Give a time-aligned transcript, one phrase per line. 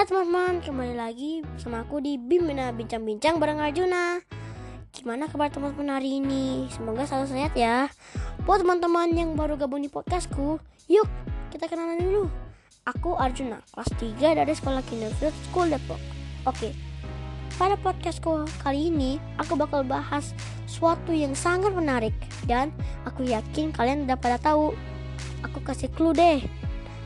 [0.00, 4.16] Hai teman-teman, kembali lagi bersama aku di Bimina Bincang-Bincang bareng Arjuna.
[4.96, 6.64] Gimana kabar teman-teman hari ini?
[6.72, 7.84] Semoga selalu sehat ya.
[8.48, 10.56] Buat teman-teman yang baru gabung di podcastku
[10.88, 11.04] Yuk,
[11.52, 12.32] kita kenalan dulu.
[12.88, 16.00] Aku Arjuna, kelas 3 dari Sekolah Kinderfield School Depok.
[16.48, 16.72] Oke,
[17.60, 20.32] pada podcastku kali ini Aku bakal bahas
[20.64, 22.16] suatu yang sangat menarik.
[22.48, 22.72] Dan
[23.04, 24.72] aku yakin kalian udah pada tahu.
[25.44, 26.40] Aku kasih clue deh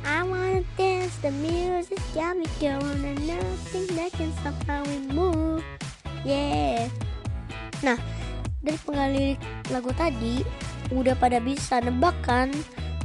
[0.05, 5.01] I wanna dance, the music got me going and nothing that can stop how we
[5.09, 5.65] move.
[6.29, 6.93] Yeah.
[7.80, 7.97] Nah,
[8.61, 9.41] dari penggali
[9.73, 10.45] lagu tadi
[10.93, 12.53] udah pada bisa nebak kan?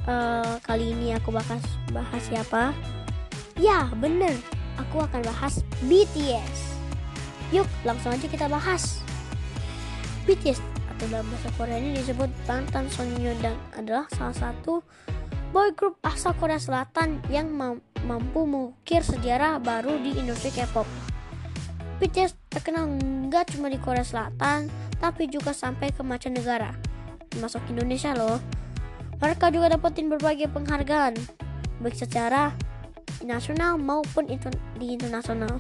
[0.04, 1.64] Uh, kali ini aku bahas
[1.96, 2.76] bahas siapa?
[3.56, 4.36] Ya, bener.
[4.84, 6.84] Aku akan bahas BTS.
[7.56, 9.00] Yuk, langsung aja kita bahas.
[10.28, 10.60] BTS
[10.92, 14.84] atau dalam bahasa Korea ini disebut Bangtan Sonyeondan adalah salah satu
[15.50, 17.50] boy group asal Korea Selatan yang
[18.06, 20.86] mampu mengukir sejarah baru di industri K-pop.
[21.98, 22.86] BTS terkenal
[23.28, 24.70] nggak cuma di Korea Selatan,
[25.02, 26.72] tapi juga sampai ke mancanegara,
[27.34, 28.38] termasuk Indonesia loh.
[29.20, 31.18] Mereka juga dapetin berbagai penghargaan,
[31.82, 32.54] baik secara
[33.26, 34.30] nasional maupun
[34.80, 35.60] di internasional,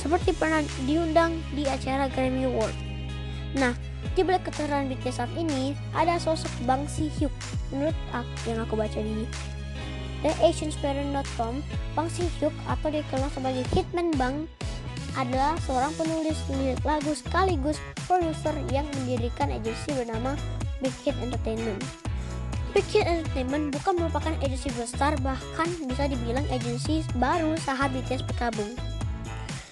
[0.00, 2.74] seperti pernah diundang di acara Grammy Award.
[3.58, 3.74] Nah,
[4.14, 7.32] di balik keterangan BTS saat ini, ada sosok Bang Si Hyuk.
[7.72, 9.26] Menurut aku, yang aku baca di
[10.22, 11.54] TheAsianSparrow.com,
[11.96, 14.46] Bang Si Hyuk atau dikenal sebagai Hitman Bang
[15.16, 20.36] adalah seorang penulis lirik lagu sekaligus produser yang mendirikan agensi bernama
[20.84, 21.80] Big Hit Entertainment.
[22.76, 28.76] Big Hit Entertainment bukan merupakan agensi besar, bahkan bisa dibilang agensi baru saat BTS bergabung.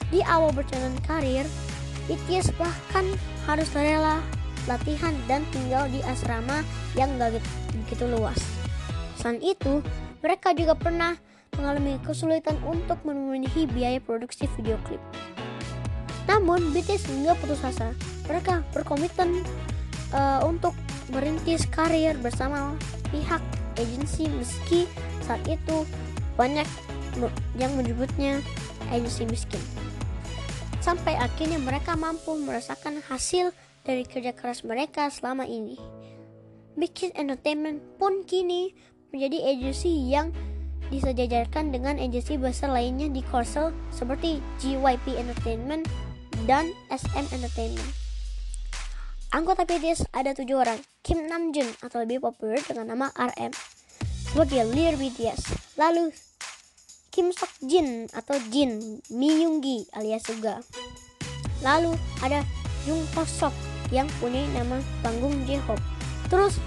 [0.09, 1.45] Di awal berjalan karir,
[2.09, 3.05] BTS bahkan
[3.45, 4.21] harus rela
[4.65, 6.65] latihan dan tinggal di asrama
[6.97, 7.37] yang gak
[7.85, 8.39] begitu luas.
[9.21, 9.85] Selain itu,
[10.25, 11.17] mereka juga pernah
[11.57, 15.01] mengalami kesulitan untuk memenuhi biaya produksi video klip.
[16.25, 17.93] Namun, BTS nggak putus asa.
[18.25, 19.45] Mereka berkomitmen
[20.17, 20.73] uh, untuk
[21.13, 22.73] merintis karir bersama
[23.13, 23.45] pihak
[23.77, 24.89] agensi meski
[25.21, 25.85] saat itu
[26.41, 26.67] banyak
[27.61, 28.41] yang menyebutnya
[28.91, 29.84] agensi miskin.
[30.85, 33.57] Sampai akhirnya mereka mampu merasakan hasil
[33.89, 35.81] dari kerja keras mereka selama ini.
[36.77, 38.77] Big Hit Entertainment pun kini
[39.09, 40.29] menjadi agensi yang
[40.93, 45.89] disejajarkan dengan agensi besar lainnya di Korsel seperti GYP Entertainment
[46.45, 47.91] dan SM Entertainment.
[49.33, 53.57] Anggota BTS ada tujuh orang, Kim Namjoon atau lebih populer dengan nama RM
[54.35, 55.41] sebagai leader BTS.
[55.81, 56.13] Lalu
[57.15, 60.59] Kim Sok Jin atau Jin, Mi Yoongi alias Suga.
[61.63, 62.43] Lalu ada
[62.83, 63.55] Jung Ho Sok
[63.95, 65.79] yang punya nama panggung J-Hope.
[66.27, 66.59] Terus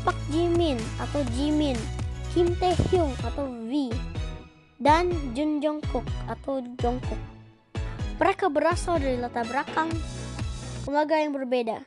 [0.00, 1.76] Park Jimin atau Jimin,
[2.32, 3.92] Kim Tae Hyung atau V,
[4.80, 7.20] dan Jun Jungkook atau Jungkook.
[8.16, 9.92] Mereka berasal dari latar belakang
[10.88, 11.84] keluarga yang berbeda.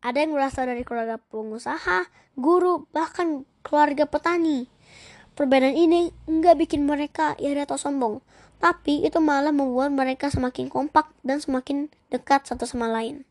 [0.00, 4.64] Ada yang berasal dari keluarga pengusaha, guru, bahkan keluarga petani.
[5.32, 8.20] Perbedaan ini nggak bikin mereka iri atau sombong,
[8.60, 13.24] tapi itu malah membuat mereka semakin kompak dan semakin dekat satu sama lain.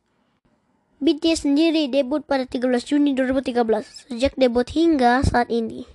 [1.01, 4.09] BTS sendiri debut pada 13 Juni 2013.
[4.09, 5.85] Sejak debut hingga saat ini,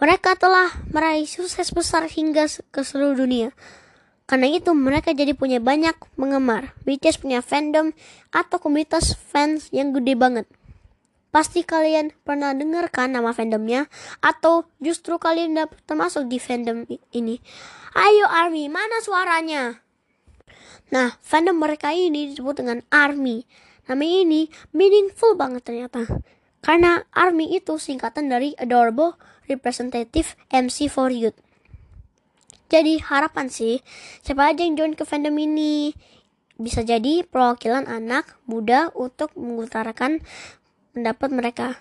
[0.00, 3.52] mereka telah meraih sukses besar hingga ke seluruh dunia.
[4.24, 6.72] Karena itu mereka jadi punya banyak penggemar.
[6.88, 7.92] BTS punya fandom
[8.32, 10.48] atau komunitas fans yang gede banget.
[11.34, 13.90] Pasti kalian pernah dengar kan nama fandomnya
[14.22, 17.42] atau justru kalian udah termasuk di fandom ini.
[17.98, 19.82] Ayo ARMY, mana suaranya?
[20.94, 23.42] Nah, fandom mereka ini disebut dengan ARMY
[23.84, 26.08] Nama ini meaningful banget ternyata.
[26.64, 31.36] Karena ARMY itu singkatan dari Adorable Representative MC for Youth.
[32.72, 33.84] Jadi harapan sih,
[34.24, 35.92] siapa aja yang join ke fandom ini
[36.56, 40.24] bisa jadi perwakilan anak muda untuk mengutarakan
[40.94, 41.76] pendapat mereka.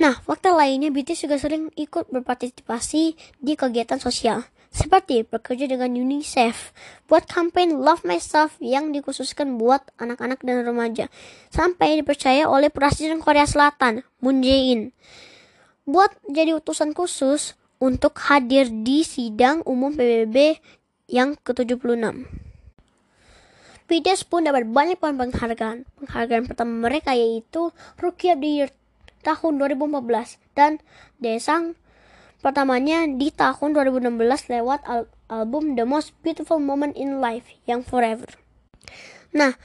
[0.00, 6.72] Nah, fakta lainnya BTS juga sering ikut berpartisipasi di kegiatan sosial seperti bekerja dengan UNICEF
[7.10, 11.10] buat kampanye Love Myself yang dikhususkan buat anak-anak dan remaja
[11.50, 14.94] sampai dipercaya oleh Presiden Korea Selatan Moon Jae-in
[15.90, 20.62] buat jadi utusan khusus untuk hadir di sidang umum PBB
[21.10, 22.28] yang ke-76.
[23.90, 25.82] BTS pun dapat banyak penghargaan.
[25.98, 28.70] Penghargaan pertama mereka yaitu Rookie the Year
[29.26, 30.78] tahun 2014 dan
[31.18, 31.74] Desang
[32.38, 34.14] pertamanya di tahun 2016
[34.46, 38.30] lewat al album The Most Beautiful Moment in Life yang Forever.
[39.34, 39.58] Nah,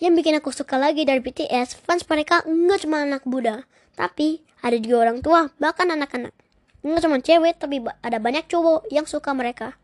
[0.00, 3.64] yang bikin aku suka lagi dari BTS, fans mereka nggak cuma anak muda,
[3.96, 6.32] tapi ada juga orang tua, bahkan anak-anak.
[6.80, 9.76] Nggak cuma cewek, tapi ada banyak cowok yang suka mereka.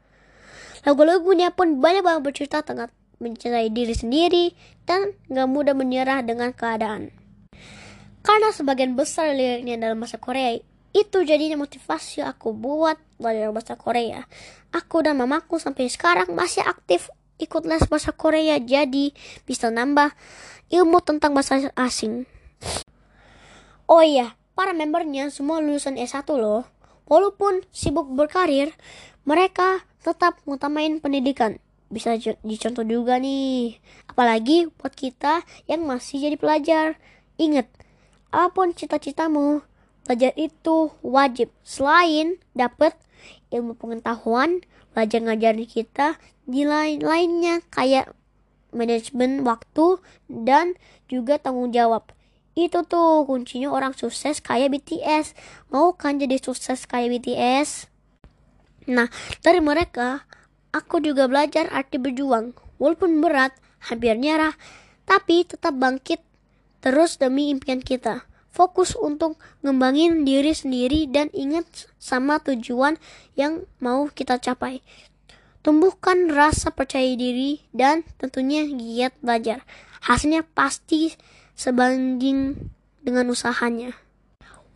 [0.85, 2.93] Lagu-lagunya pun banyak banget bercerita tentang
[3.23, 4.51] mencintai diri sendiri
[4.83, 7.15] dan gak mudah menyerah dengan keadaan.
[8.23, 10.59] Karena sebagian besar liriknya dalam bahasa Korea,
[10.93, 14.27] itu jadinya motivasi aku buat belajar bahasa Korea.
[14.75, 17.09] Aku dan mamaku sampai sekarang masih aktif
[17.41, 19.11] ikut les bahasa Korea jadi
[19.43, 20.15] bisa nambah
[20.71, 22.29] ilmu tentang bahasa asing.
[23.91, 26.65] Oh iya, para membernya semua lulusan S1 loh.
[27.11, 28.73] Walaupun sibuk berkarir,
[29.27, 31.59] mereka tetap ngutamain pendidikan.
[31.93, 33.77] Bisa dicontoh juga nih.
[34.09, 36.97] Apalagi buat kita yang masih jadi pelajar.
[37.37, 37.69] Ingat,
[38.33, 39.61] apa pun cita-citamu,
[40.09, 41.53] belajar itu wajib.
[41.61, 42.97] Selain dapat
[43.53, 44.65] ilmu pengetahuan,
[44.97, 46.17] belajar ngajarin kita
[46.49, 48.17] di lain-lainnya kayak
[48.73, 50.75] manajemen waktu dan
[51.06, 52.09] juga tanggung jawab.
[52.53, 55.37] Itu tuh kuncinya orang sukses kayak BTS.
[55.73, 57.88] Mau kan jadi sukses kayak BTS?
[58.93, 59.09] Nah,
[59.41, 60.27] dari mereka,
[60.73, 62.57] aku juga belajar arti berjuang.
[62.81, 64.57] Walaupun berat, hampir nyerah,
[65.07, 66.19] tapi tetap bangkit
[66.83, 68.27] terus demi impian kita.
[68.53, 73.01] Fokus untuk ngembangin diri sendiri dan ingat sama tujuan
[73.33, 74.85] yang mau kita capai.
[75.63, 79.65] Tumbuhkan rasa percaya diri dan tentunya giat belajar.
[80.05, 81.15] Hasilnya pasti
[81.55, 82.69] sebanding
[83.01, 83.95] dengan usahanya.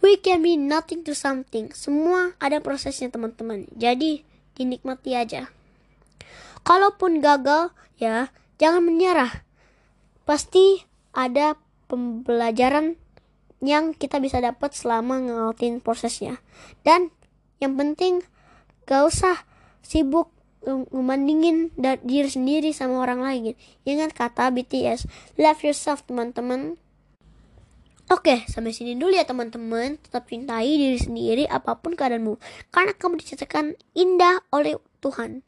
[0.00, 1.74] We can be nothing to something.
[1.74, 3.66] Semua ada prosesnya teman-teman.
[3.74, 4.22] Jadi
[4.54, 5.50] dinikmati aja.
[6.66, 9.46] Kalaupun gagal, ya jangan menyerah.
[10.26, 10.82] Pasti
[11.14, 11.54] ada
[11.86, 12.98] pembelajaran
[13.62, 16.42] yang kita bisa dapat selama ngelatin prosesnya.
[16.82, 17.14] Dan
[17.62, 18.26] yang penting
[18.82, 19.46] gak usah
[19.86, 20.34] sibuk
[20.66, 21.70] membandingin
[22.02, 23.54] diri sendiri sama orang lain.
[23.86, 25.06] Ingat kata BTS,
[25.38, 26.74] love yourself teman-teman.
[28.10, 30.02] Oke, sampai sini dulu ya teman-teman.
[30.02, 32.34] Tetap cintai diri sendiri apa pun keadaanmu.
[32.74, 35.45] Karena kamu diciptakan indah oleh Tuhan.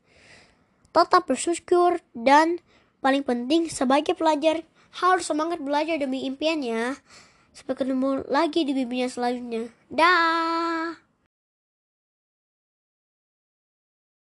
[0.99, 2.59] Tetap bersyukur dan
[2.99, 4.67] paling penting sebagai pelajar
[4.99, 6.99] harus semangat belajar demi impiannya.
[7.55, 9.71] Sampai ketemu lagi di bimbingan selanjutnya.
[9.87, 10.99] Dah.